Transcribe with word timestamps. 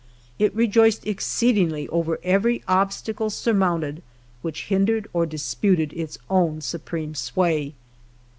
It 0.39 0.55
rejoiced 0.55 1.05
exceedingly 1.05 1.87
over 1.89 2.19
every 2.23 2.63
obstacle 2.67 3.29
surmounted 3.29 4.01
which 4.41 4.63
hindered 4.65 5.07
or 5.13 5.27
disputed 5.27 5.93
its 5.93 6.17
own 6.27 6.61
supreme 6.61 7.13
sway. 7.13 7.75